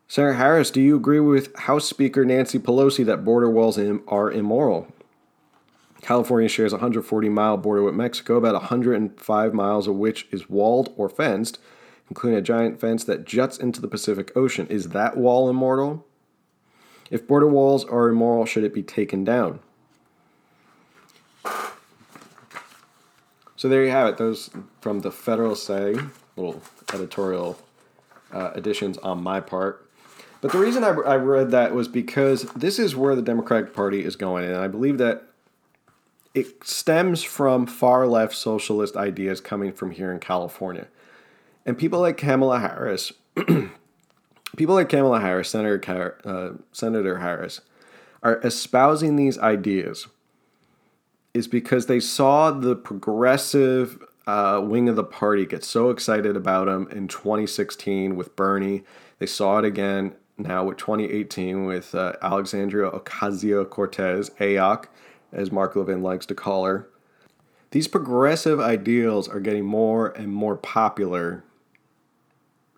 [0.07, 4.87] Senator Harris, do you agree with House Speaker Nancy Pelosi that border walls are immoral?
[6.01, 10.93] California shares a 140 mile border with Mexico, about 105 miles of which is walled
[10.95, 11.57] or fenced,
[12.09, 14.67] including a giant fence that juts into the Pacific Ocean.
[14.67, 16.05] Is that wall immoral?
[17.09, 19.59] If border walls are immoral, should it be taken down?
[23.55, 24.17] So there you have it.
[24.17, 26.61] Those from the Federalist, little
[26.93, 27.57] editorial
[28.31, 29.84] uh, additions on my part.
[30.45, 34.05] But the reason I, I read that was because this is where the Democratic Party
[34.05, 35.23] is going, and I believe that
[36.35, 40.85] it stems from far left socialist ideas coming from here in California.
[41.65, 43.11] And people like Kamala Harris,
[44.55, 47.61] people like Kamala Harris, Senator, uh, Senator Harris,
[48.21, 50.05] are espousing these ideas
[51.33, 56.67] is because they saw the progressive uh, wing of the party get so excited about
[56.67, 58.83] him in 2016 with Bernie.
[59.17, 64.85] They saw it again now with 2018 with uh, Alexandria Ocasio Cortez, AOC,
[65.31, 66.89] as Mark Levin likes to call her.
[67.71, 71.43] These progressive ideals are getting more and more popular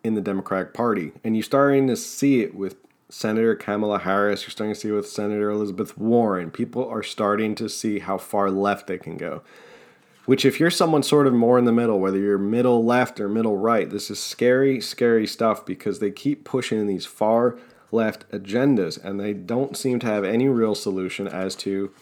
[0.02, 1.12] in the Democratic Party.
[1.22, 2.76] And you're starting to see it with
[3.10, 6.50] Senator Kamala Harris, you're starting to see it with Senator Elizabeth Warren.
[6.50, 9.42] People are starting to see how far left they can go.
[10.28, 13.30] Which, if you're someone sort of more in the middle, whether you're middle left or
[13.30, 17.56] middle right, this is scary, scary stuff because they keep pushing these far
[17.90, 21.94] left agendas and they don't seem to have any real solution as to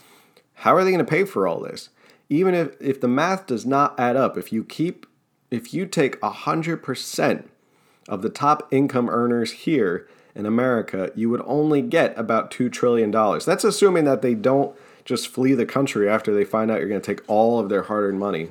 [0.55, 1.91] how are they going to pay for all this?
[2.29, 5.07] Even if, if the math does not add up, if you keep
[5.53, 7.45] if you take 100%
[8.09, 13.13] of the top income earners here in America, you would only get about $2 trillion.
[13.13, 17.01] That's assuming that they don't just flee the country after they find out you're going
[17.01, 18.51] to take all of their hard earned money.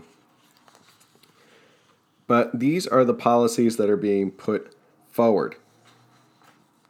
[2.25, 4.73] But these are the policies that are being put
[5.11, 5.57] forward.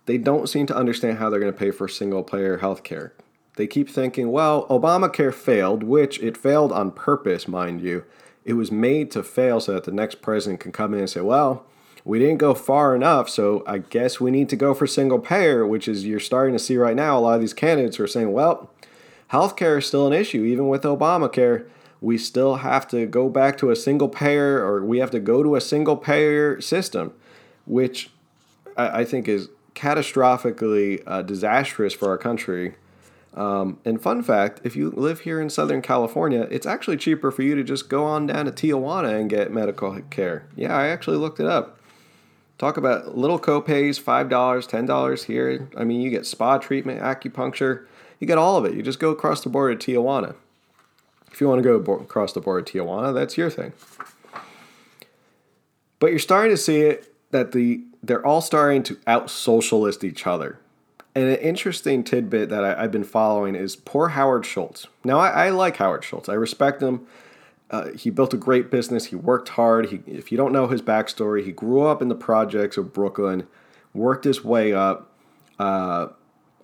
[0.06, 3.13] They don't seem to understand how they're going to pay for single payer health care.
[3.58, 8.06] They keep thinking, well, Obamacare failed, which it failed on purpose, mind you.
[8.43, 11.21] It was made to fail so that the next president can come in and say,
[11.21, 11.65] well,
[12.04, 15.65] we didn't go far enough, so I guess we need to go for single payer,
[15.65, 17.17] which is you're starting to see right now.
[17.17, 18.69] A lot of these candidates are saying, well,
[19.32, 21.68] healthcare is still an issue, even with Obamacare.
[22.02, 25.44] We still have to go back to a single payer, or we have to go
[25.44, 27.14] to a single payer system,
[27.66, 28.10] which
[28.78, 32.76] I, I think is catastrophically uh, disastrous for our country.
[33.34, 37.42] Um, and fun fact if you live here in Southern California, it's actually cheaper for
[37.42, 40.48] you to just go on down to Tijuana and get medical care.
[40.56, 41.78] Yeah, I actually looked it up.
[42.58, 45.68] Talk about little copays, $5, $10 here.
[45.76, 47.86] I mean, you get spa treatment, acupuncture,
[48.19, 48.73] you get all of it.
[48.73, 50.36] You just go across the border to Tijuana.
[51.32, 53.73] If you want to go across the border to Tijuana, that's your thing.
[55.99, 60.28] But you're starting to see it that the they're all starting to out socialist each
[60.28, 60.60] other.
[61.15, 64.88] And an interesting tidbit that I, have been following is poor Howard Schultz.
[65.04, 66.28] Now, I, I like Howard Schultz.
[66.28, 67.08] I respect him.
[67.71, 69.06] Uh, he built a great business.
[69.06, 69.89] He worked hard.
[69.89, 73.47] He, if you don't know his backstory, he grew up in the projects of Brooklyn,
[73.93, 75.10] worked his way up.
[75.58, 76.10] Uh,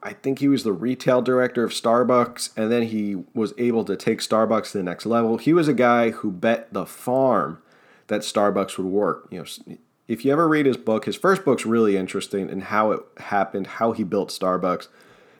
[0.03, 3.95] I think he was the retail director of Starbucks, and then he was able to
[3.95, 5.37] take Starbucks to the next level.
[5.37, 7.61] He was a guy who bet the farm
[8.07, 9.27] that Starbucks would work.
[9.29, 9.75] You know,
[10.07, 13.67] if you ever read his book, his first book's really interesting and how it happened,
[13.67, 14.87] how he built Starbucks.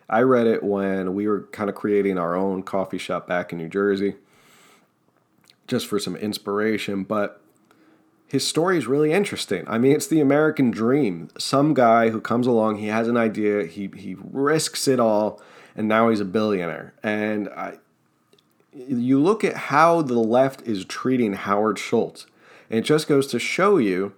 [0.08, 3.58] I read it when we were kind of creating our own coffee shop back in
[3.58, 4.16] New Jersey,
[5.68, 7.04] just for some inspiration.
[7.04, 7.41] But
[8.32, 9.66] his story is really interesting.
[9.68, 11.28] I mean, it's the American dream.
[11.38, 15.42] Some guy who comes along, he has an idea, he he risks it all,
[15.76, 16.94] and now he's a billionaire.
[17.04, 17.80] And I,
[18.74, 22.26] you look at how the left is treating Howard Schultz,
[22.70, 24.14] and it just goes to show you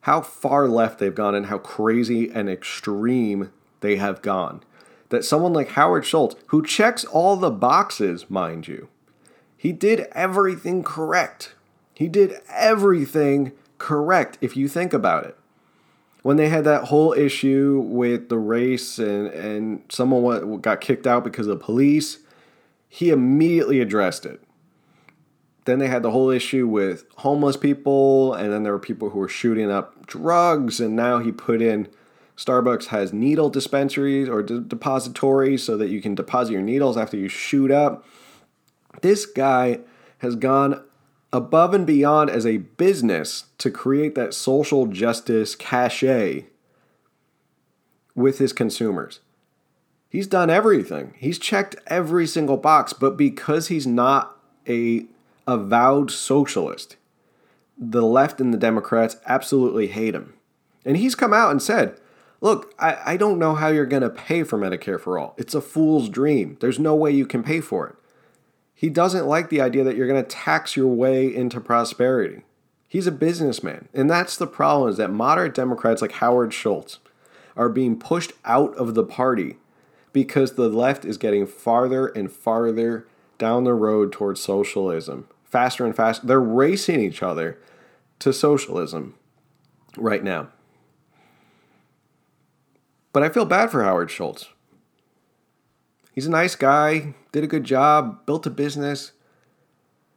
[0.00, 4.64] how far left they've gone and how crazy and extreme they have gone.
[5.10, 8.88] That someone like Howard Schultz, who checks all the boxes, mind you,
[9.56, 11.54] he did everything correct.
[11.98, 15.36] He did everything correct if you think about it.
[16.22, 21.24] When they had that whole issue with the race and, and someone got kicked out
[21.24, 22.18] because of the police,
[22.88, 24.40] he immediately addressed it.
[25.64, 29.18] Then they had the whole issue with homeless people, and then there were people who
[29.18, 31.88] were shooting up drugs, and now he put in
[32.36, 37.16] Starbucks has needle dispensaries or de- depositories so that you can deposit your needles after
[37.16, 38.06] you shoot up.
[39.02, 39.80] This guy
[40.18, 40.84] has gone
[41.32, 46.46] above and beyond as a business to create that social justice cachet
[48.14, 49.20] with his consumers.
[50.08, 51.14] He's done everything.
[51.18, 55.06] He's checked every single box, but because he's not a
[55.46, 56.96] avowed socialist.
[57.76, 60.34] The left and the Democrats absolutely hate him.
[60.84, 61.98] And he's come out and said,
[62.40, 65.34] Look, I, I don't know how you're going to pay for Medicare for all.
[65.36, 66.56] It's a fool's dream.
[66.60, 67.96] There's no way you can pay for it.
[68.78, 72.44] He doesn't like the idea that you're going to tax your way into prosperity.
[72.86, 73.88] He's a businessman.
[73.92, 77.00] And that's the problem is that moderate Democrats like Howard Schultz
[77.56, 79.56] are being pushed out of the party
[80.12, 85.96] because the left is getting farther and farther down the road towards socialism faster and
[85.96, 86.24] faster.
[86.24, 87.58] They're racing each other
[88.20, 89.14] to socialism
[89.96, 90.50] right now.
[93.12, 94.50] But I feel bad for Howard Schultz.
[96.12, 99.12] He's a nice guy, did a good job, built a business,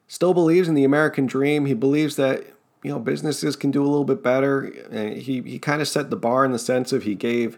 [0.08, 1.66] still believes in the American dream.
[1.66, 2.46] He believes that
[2.84, 4.62] you know businesses can do a little bit better.
[4.92, 7.58] And he he kind of set the bar in the sense of he gave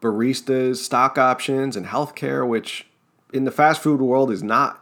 [0.00, 2.86] baristas stock options and healthcare, which
[3.32, 4.80] in the fast food world is not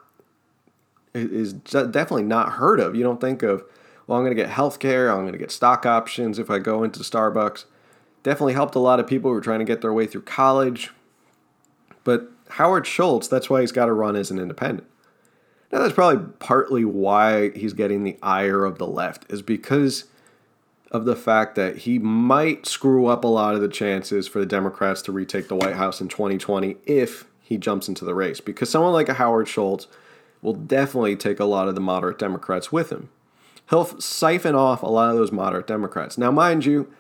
[1.15, 2.95] is definitely not heard of.
[2.95, 3.65] You don't think of,
[4.07, 6.59] well, I'm going to get health care, I'm going to get stock options if I
[6.59, 7.65] go into Starbucks.
[8.23, 10.91] Definitely helped a lot of people who are trying to get their way through college.
[12.05, 14.89] But Howard Schultz, that's why he's got to run as an independent.
[15.71, 20.07] Now, that's probably partly why he's getting the ire of the left, is because
[20.91, 24.47] of the fact that he might screw up a lot of the chances for the
[24.47, 28.41] Democrats to retake the White House in 2020 if he jumps into the race.
[28.41, 29.87] Because someone like a Howard Schultz,
[30.43, 33.09] will definitely take a lot of the moderate Democrats with him.
[33.71, 36.19] He'll siphon off a lot of those moderate Democrats.
[36.19, 36.93] Now, mind you,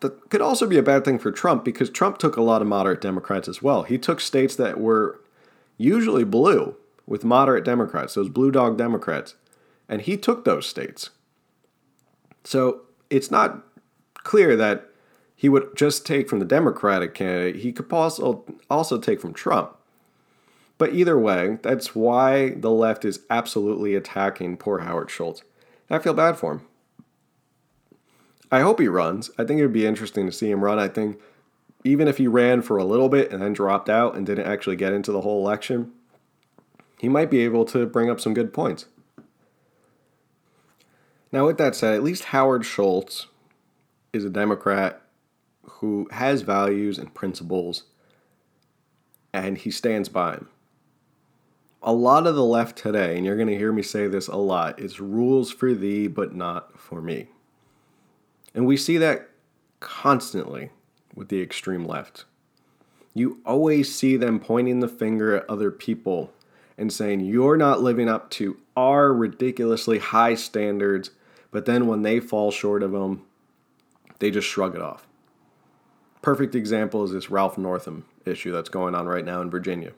[0.00, 2.68] that could also be a bad thing for Trump because Trump took a lot of
[2.68, 3.82] moderate Democrats as well.
[3.82, 5.20] He took states that were
[5.78, 6.76] usually blue
[7.06, 9.34] with moderate Democrats, those blue dog Democrats,
[9.88, 11.10] and he took those states.
[12.44, 13.62] So it's not
[14.16, 14.88] clear that
[15.34, 17.56] he would just take from the Democratic candidate.
[17.56, 19.76] He could also also take from Trump.
[20.78, 25.42] But either way, that's why the left is absolutely attacking poor Howard Schultz.
[25.90, 26.66] I feel bad for him.
[28.54, 29.32] I hope he runs.
[29.36, 30.78] I think it would be interesting to see him run.
[30.78, 31.20] I think
[31.82, 34.76] even if he ran for a little bit and then dropped out and didn't actually
[34.76, 35.90] get into the whole election,
[37.00, 38.86] he might be able to bring up some good points.
[41.32, 43.26] Now, with that said, at least Howard Schultz
[44.12, 45.02] is a Democrat
[45.64, 47.82] who has values and principles,
[49.32, 50.48] and he stands by them.
[51.82, 54.36] A lot of the left today, and you're going to hear me say this a
[54.36, 57.26] lot, is rules for thee, but not for me.
[58.54, 59.28] And we see that
[59.80, 60.70] constantly
[61.14, 62.24] with the extreme left.
[63.12, 66.32] You always see them pointing the finger at other people
[66.76, 71.10] and saying, You're not living up to our ridiculously high standards.
[71.50, 73.24] But then when they fall short of them,
[74.18, 75.06] they just shrug it off.
[76.22, 79.92] Perfect example is this Ralph Northam issue that's going on right now in Virginia.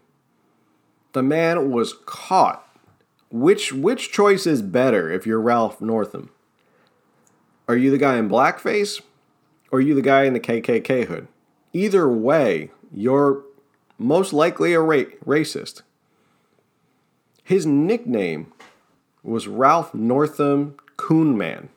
[1.13, 2.63] The man was caught.
[3.31, 6.31] Which which choice is better if you're Ralph Northam?
[7.69, 9.01] Are you the guy in blackface
[9.71, 11.29] or are you the guy in the KKK hood?
[11.73, 13.43] Either way, you're
[13.99, 15.83] most likely a ra- racist.
[17.43, 18.53] His nickname
[19.23, 21.69] was Ralph Northam Coonman.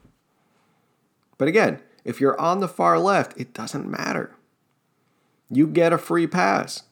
[1.37, 4.35] But again, if you're on the far left, it doesn't matter.
[5.49, 6.83] You get a free pass.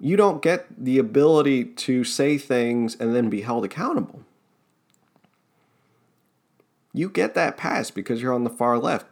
[0.00, 4.22] You don't get the ability to say things and then be held accountable.
[6.98, 9.06] You get that pass because you're on the far left.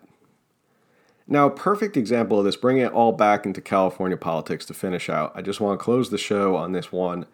[1.29, 5.09] Now, a perfect example of this, bringing it all back into California politics to finish
[5.09, 5.31] out.
[5.37, 7.27] I just want to close the show on this one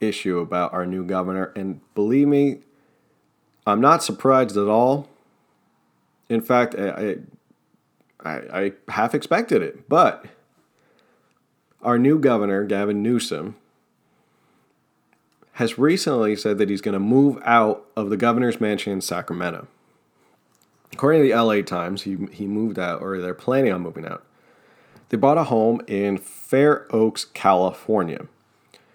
[0.00, 1.52] issue about our new governor.
[1.54, 2.62] And believe me,
[3.64, 5.08] I'm not surprised at all.
[6.28, 7.18] In fact, I,
[8.24, 9.88] I, I half expected it.
[9.88, 10.26] But
[11.80, 13.54] our new governor, Gavin Newsom,
[15.52, 19.68] has recently said that he's going to move out of the governor's mansion in Sacramento.
[20.92, 24.24] According to the LA Times, he, he moved out, or they're planning on moving out.
[25.08, 28.26] They bought a home in Fair Oaks, California,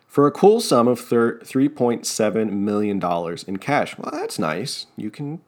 [0.07, 3.03] for a cool sum of $3.7 million
[3.47, 3.97] in cash.
[3.97, 4.87] Well, that's nice.
[4.95, 5.41] You can.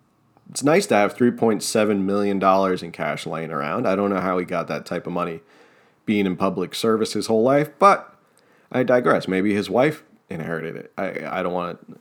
[0.50, 2.44] It's nice to have $3.7 million
[2.84, 3.88] in cash laying around.
[3.88, 5.42] I don't know how he got that type of money
[6.06, 8.16] being in public service his whole life, but
[8.72, 9.28] I digress.
[9.28, 10.92] Maybe his wife inherited it.
[10.98, 12.00] I, I don't want to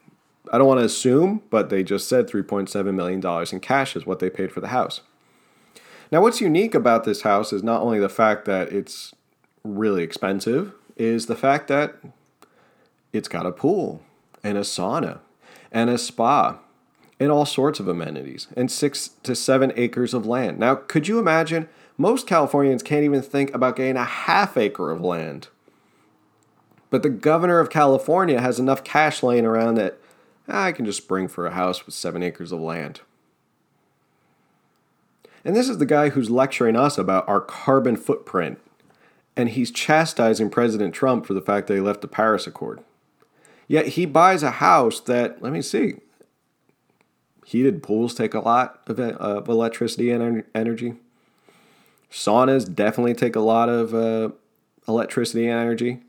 [0.52, 4.18] I don't want to assume, but they just said $3.7 million in cash is what
[4.18, 5.02] they paid for the house.
[6.10, 9.14] Now, what's unique about this house is not only the fact that it's
[9.62, 11.96] really expensive, is the fact that
[13.12, 14.02] it's got a pool
[14.42, 15.18] and a sauna
[15.70, 16.58] and a spa
[17.20, 20.58] and all sorts of amenities and six to seven acres of land.
[20.58, 21.68] Now, could you imagine?
[21.96, 25.48] Most Californians can't even think about getting a half acre of land.
[26.90, 29.98] But the governor of California has enough cash laying around that
[30.48, 33.02] I can just spring for a house with seven acres of land.
[35.44, 38.58] And this is the guy who's lecturing us about our carbon footprint.
[39.36, 42.80] And he's chastising President Trump for the fact that he left the Paris Accord.
[43.68, 45.96] Yet he buys a house that, let me see,
[47.44, 50.94] heated pools take a lot of, of electricity and energy.
[52.10, 54.30] Saunas definitely take a lot of uh,
[54.88, 56.00] electricity and energy.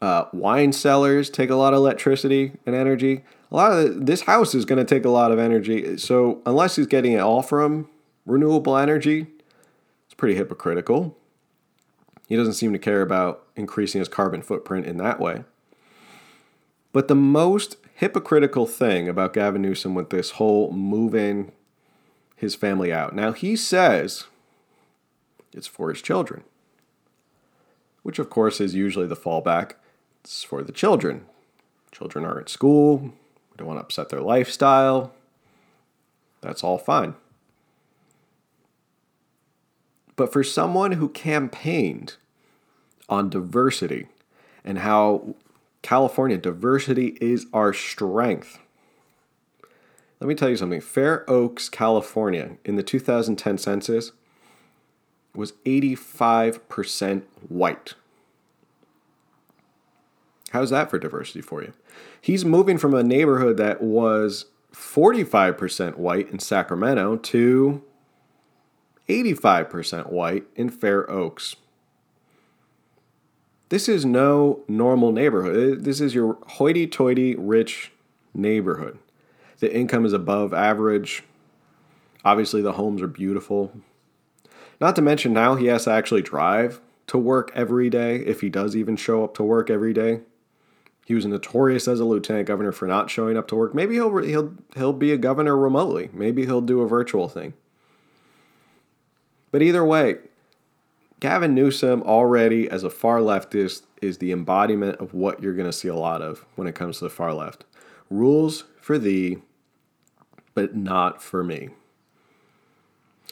[0.00, 3.24] Uh, wine cellars take a lot of electricity and energy.
[3.50, 5.96] A lot of the, this house is going to take a lot of energy.
[5.96, 7.88] So unless he's getting it all from
[8.26, 9.26] renewable energy,
[10.04, 11.16] it's pretty hypocritical.
[12.28, 15.44] He doesn't seem to care about increasing his carbon footprint in that way.
[16.92, 21.52] But the most hypocritical thing about Gavin Newsom with this whole moving
[22.34, 23.14] his family out.
[23.14, 24.24] Now he says
[25.52, 26.44] it's for his children,
[28.02, 29.72] which of course is usually the fallback.
[30.26, 31.26] It's for the children.
[31.92, 32.98] Children are at school.
[32.98, 35.14] We don't want to upset their lifestyle.
[36.40, 37.14] That's all fine.
[40.16, 42.16] But for someone who campaigned
[43.08, 44.08] on diversity
[44.64, 45.36] and how
[45.82, 48.58] California diversity is our strength.
[50.18, 50.80] Let me tell you something.
[50.80, 54.10] Fair Oaks, California, in the 2010 census
[55.36, 57.94] was 85% white.
[60.50, 61.72] How's that for diversity for you?
[62.20, 67.82] He's moving from a neighborhood that was 45% white in Sacramento to
[69.08, 71.56] 85% white in Fair Oaks.
[73.68, 75.84] This is no normal neighborhood.
[75.84, 77.90] This is your hoity toity rich
[78.32, 78.98] neighborhood.
[79.58, 81.24] The income is above average.
[82.24, 83.72] Obviously, the homes are beautiful.
[84.80, 88.48] Not to mention, now he has to actually drive to work every day if he
[88.48, 90.20] does even show up to work every day.
[91.06, 93.76] He was notorious as a lieutenant governor for not showing up to work.
[93.76, 96.10] Maybe he'll he'll he'll be a governor remotely.
[96.12, 97.54] Maybe he'll do a virtual thing.
[99.52, 100.16] But either way,
[101.20, 105.72] Gavin Newsom already as a far leftist is the embodiment of what you're going to
[105.72, 107.62] see a lot of when it comes to the far left.
[108.10, 109.38] Rules for thee,
[110.54, 111.68] but not for me.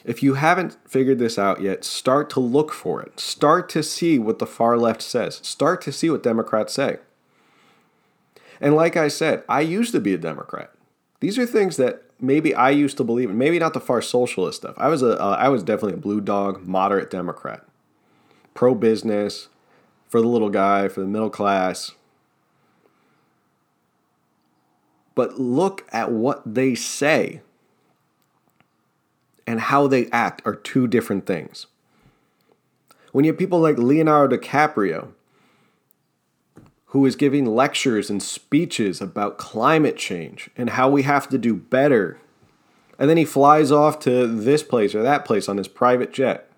[0.05, 3.19] If you haven't figured this out yet, start to look for it.
[3.19, 5.41] Start to see what the far left says.
[5.43, 6.99] Start to see what Democrats say.
[8.59, 10.71] And like I said, I used to be a Democrat.
[11.19, 13.37] These are things that maybe I used to believe in.
[13.37, 14.75] Maybe not the far socialist stuff.
[14.77, 17.65] I was a uh, I was definitely a blue dog, moderate Democrat,
[18.53, 19.49] pro business,
[20.07, 21.91] for the little guy, for the middle class.
[25.15, 27.41] But look at what they say
[29.47, 31.67] and how they act are two different things.
[33.11, 35.13] When you have people like Leonardo DiCaprio,
[36.87, 41.55] who is giving lectures and speeches about climate change and how we have to do
[41.55, 42.19] better,
[42.97, 46.49] and then he flies off to this place or that place on his private jet.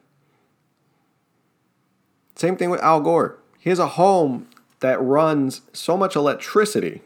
[2.35, 3.37] Same thing with Al Gore.
[3.57, 4.47] He has a home
[4.79, 7.01] that runs so much electricity.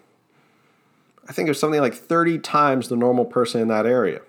[1.30, 4.22] I think it's something like 30 times the normal person in that area.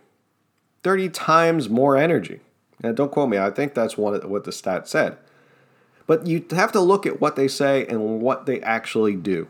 [0.84, 2.38] 30 times more energy.
[2.80, 5.16] And don't quote me, I think that's what the stat said.
[6.07, 9.49] But you have to look at what they say and what they actually do.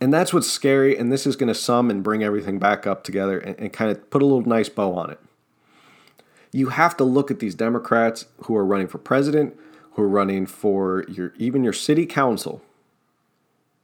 [0.00, 3.02] And that's what's scary, and this is going to sum and bring everything back up
[3.02, 5.20] together and, and kind of put a little nice bow on it.
[6.52, 9.58] You have to look at these Democrats who are running for president,
[9.92, 12.62] who are running for your even your city council,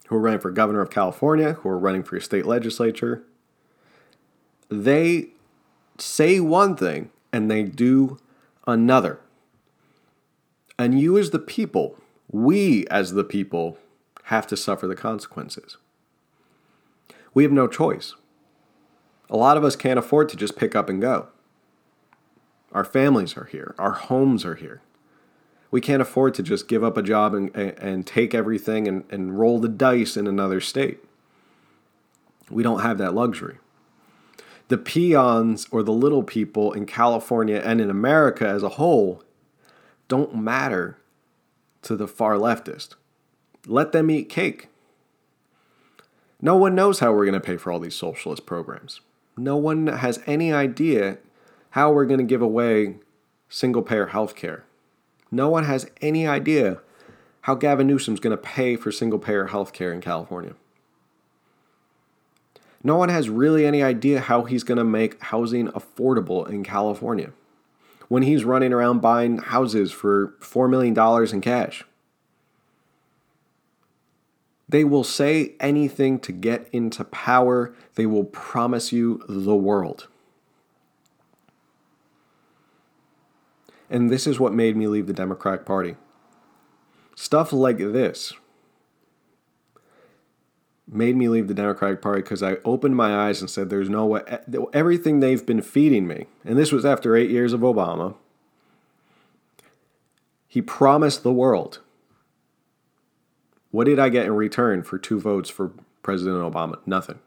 [0.06, 3.24] who are running for governor of California, who are running for your state legislature.
[4.70, 5.30] They
[5.98, 8.18] say one thing and they do
[8.66, 9.18] another.
[10.78, 11.96] And you, as the people,
[12.30, 13.78] we, as the people,
[14.24, 15.76] have to suffer the consequences.
[17.32, 18.14] We have no choice.
[19.30, 21.28] A lot of us can't afford to just pick up and go.
[22.72, 24.80] Our families are here, our homes are here.
[25.70, 29.38] We can't afford to just give up a job and, and take everything and, and
[29.38, 31.00] roll the dice in another state.
[32.48, 33.58] We don't have that luxury
[34.68, 39.22] the peons or the little people in California and in America as a whole
[40.08, 40.98] don't matter
[41.82, 42.94] to the far leftist.
[43.66, 44.68] Let them eat cake.
[46.40, 49.00] No one knows how we're going to pay for all these socialist programs.
[49.36, 51.18] No one has any idea
[51.70, 52.96] how we're going to give away
[53.48, 54.64] single payer health care.
[55.30, 56.80] No one has any idea
[57.42, 60.54] how Gavin Newsom's going to pay for single payer health care in California
[62.84, 67.32] no one has really any idea how he's going to make housing affordable in California
[68.14, 70.96] when he's running around buying houses for $4 million
[71.34, 71.82] in cash.
[74.68, 77.74] They will say anything to get into power.
[77.96, 80.06] They will promise you the world.
[83.90, 85.96] And this is what made me leave the Democratic Party.
[87.16, 88.32] Stuff like this
[90.86, 94.06] made me leave the Democratic Party because I opened my eyes and said, there's no
[94.06, 94.22] way,
[94.72, 98.14] everything they've been feeding me, and this was after eight years of Obama,
[100.46, 101.80] he promised the world.
[103.70, 105.72] What did I get in return for two votes for
[106.02, 106.78] President Obama?
[106.86, 107.18] Nothing.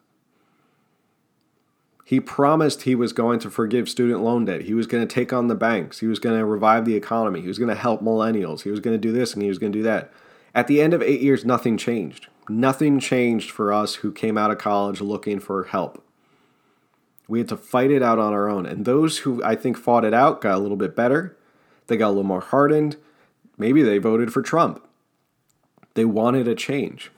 [2.06, 4.62] He promised he was going to forgive student loan debt.
[4.62, 6.00] He was going to take on the banks.
[6.00, 7.42] He was going to revive the economy.
[7.42, 8.62] He was going to help millennials.
[8.62, 10.10] He was going to do this and he was going to do that.
[10.58, 12.30] At the end of eight years, nothing changed.
[12.50, 16.04] Nothing changed for us who came out of college looking for help.
[17.28, 18.66] We had to fight it out on our own.
[18.66, 21.38] And those who I think fought it out got a little bit better.
[21.86, 22.98] They got a little more hardened.
[23.56, 24.84] Maybe they voted for Trump.
[25.94, 27.12] They wanted a change.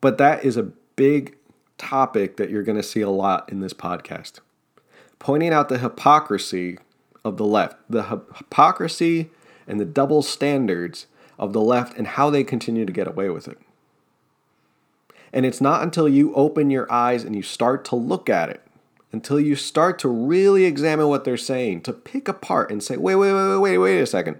[0.00, 1.34] But that is a big
[1.76, 4.38] topic that you're going to see a lot in this podcast.
[5.18, 6.78] Pointing out the hypocrisy
[7.24, 9.30] of the left, the hypocrisy
[9.66, 11.06] and the double standards
[11.38, 13.58] of the left and how they continue to get away with it.
[15.32, 18.62] And it's not until you open your eyes and you start to look at it,
[19.12, 23.16] until you start to really examine what they're saying, to pick apart and say, wait,
[23.16, 24.38] wait, wait, wait, wait, a second.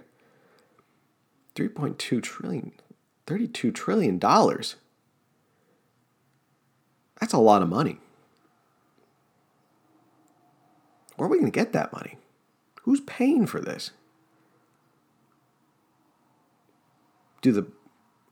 [1.55, 2.71] 3.2 trillion,
[3.25, 4.75] 32 trillion dollars.
[7.19, 7.99] That's a lot of money.
[11.15, 12.17] Where are we going to get that money?
[12.81, 13.91] Who's paying for this?
[17.43, 17.67] Do the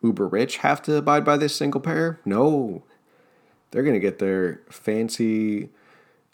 [0.02, 2.20] uber rich have to abide by this single payer?
[2.26, 2.84] No.
[3.70, 5.70] They're going to get their fancy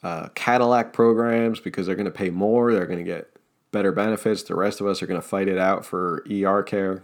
[0.01, 2.71] uh, Cadillac programs because they're going to pay more.
[2.71, 3.30] They're going to get
[3.73, 4.43] better benefits.
[4.43, 7.03] The rest of us are going to fight it out for ER care.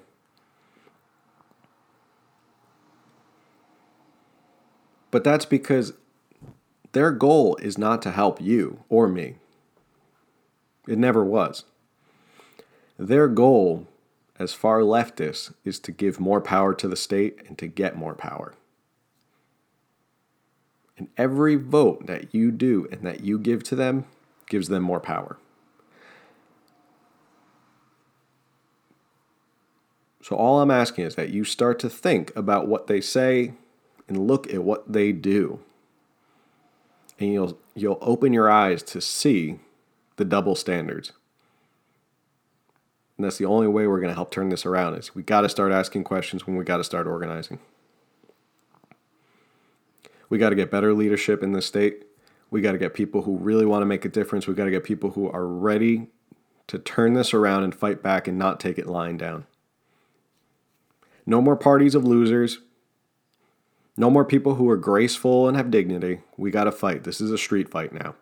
[5.11, 5.93] But that's because
[6.93, 9.35] their goal is not to help you or me.
[10.87, 11.65] It never was.
[12.97, 13.87] Their goal
[14.39, 18.15] as far leftists is to give more power to the state and to get more
[18.15, 18.53] power.
[20.97, 24.05] And every vote that you do and that you give to them
[24.47, 25.37] gives them more power.
[30.21, 33.53] So all I'm asking is that you start to think about what they say
[34.07, 35.59] and look at what they do.
[37.19, 39.59] And you'll you'll open your eyes to see
[40.15, 41.11] the double standards.
[43.17, 45.41] And that's the only way we're going to help turn this around is we got
[45.41, 47.59] to start asking questions when we got to start organizing.
[50.29, 52.05] We got to get better leadership in this state.
[52.49, 54.47] We got to get people who really want to make a difference.
[54.47, 56.07] We got to get people who are ready
[56.67, 59.45] to turn this around and fight back and not take it lying down.
[61.25, 62.59] No more parties of losers.
[63.95, 66.21] No more people who are graceful and have dignity.
[66.35, 67.03] We got to fight.
[67.03, 68.15] This is a street fight now.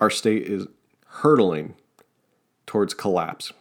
[0.00, 0.66] Our state is
[1.06, 1.76] hurtling
[2.72, 3.52] towards collapse.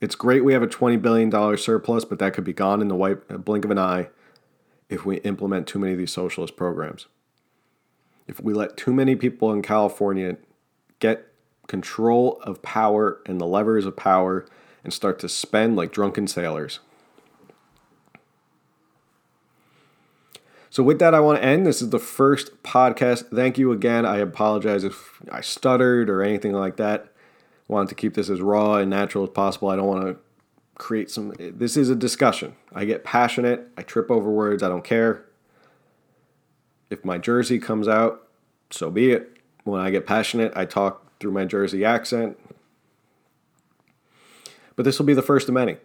[0.00, 2.96] It's great we have a $20 billion surplus, but that could be gone in the
[2.96, 4.08] white uh, blink of an eye
[4.88, 7.06] if we implement too many of these socialist programs.
[8.26, 10.36] If we let too many people in California
[10.98, 11.28] get
[11.68, 14.44] control of power and the levers of power
[14.82, 16.80] and start to spend like drunken sailors.
[20.70, 21.64] So, with that, I want to end.
[21.64, 23.30] This is the first podcast.
[23.32, 24.04] Thank you again.
[24.04, 27.12] I apologize if I stuttered or anything like that.
[27.68, 29.68] Wanted to keep this as raw and natural as possible.
[29.68, 30.16] I don't want to
[30.74, 31.34] create some.
[31.38, 32.56] This is a discussion.
[32.74, 33.68] I get passionate.
[33.76, 34.62] I trip over words.
[34.62, 35.24] I don't care.
[36.90, 38.26] If my Jersey comes out,
[38.70, 39.36] so be it.
[39.64, 42.38] When I get passionate, I talk through my Jersey accent.
[44.74, 45.76] But this will be the first of many.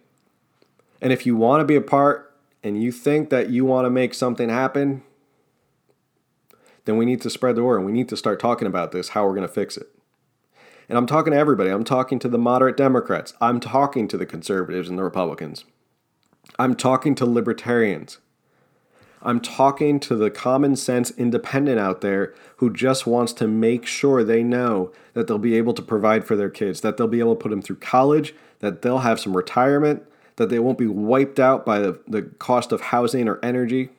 [1.01, 3.89] And if you want to be a part and you think that you want to
[3.89, 5.03] make something happen,
[6.85, 7.81] then we need to spread the word.
[7.81, 9.92] We need to start talking about this, how we're going to fix it.
[10.89, 11.69] And I'm talking to everybody.
[11.69, 13.33] I'm talking to the moderate Democrats.
[13.39, 15.65] I'm talking to the conservatives and the Republicans.
[16.59, 18.19] I'm talking to libertarians.
[19.21, 24.23] I'm talking to the common sense independent out there who just wants to make sure
[24.23, 27.35] they know that they'll be able to provide for their kids, that they'll be able
[27.35, 30.03] to put them through college, that they'll have some retirement,
[30.35, 33.89] that they won't be wiped out by the, the cost of housing or energy,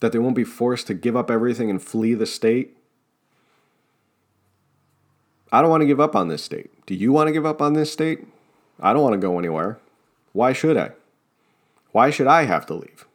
[0.00, 2.76] that they won't be forced to give up everything and flee the state.
[5.52, 6.70] I don't want to give up on this state.
[6.86, 8.26] Do you want to give up on this state?
[8.80, 9.78] I don't want to go anywhere.
[10.32, 10.92] Why should I?
[11.92, 13.06] Why should I have to leave?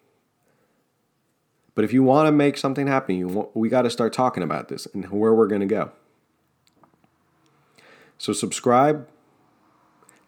[1.73, 4.67] But if you want to make something happen, want, we got to start talking about
[4.67, 5.91] this and where we're going to go.
[8.19, 9.07] So subscribe,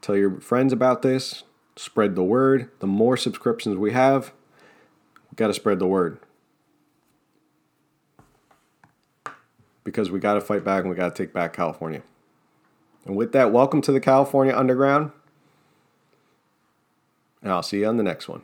[0.02, 1.44] tell your friends about this,
[1.76, 2.70] spread the word.
[2.80, 4.32] The more subscriptions we have,
[5.32, 6.20] we got to spread the word.
[9.90, 12.04] Because we got to fight back and we got to take back California.
[13.06, 15.12] And with that, welcome to the California Underground.
[17.42, 18.44] And I'll see you on the next one.